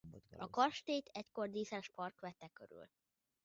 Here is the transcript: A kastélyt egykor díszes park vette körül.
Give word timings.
A 0.37 0.49
kastélyt 0.49 1.09
egykor 1.13 1.49
díszes 1.49 1.89
park 1.89 2.19
vette 2.19 2.47
körül. 2.47 2.87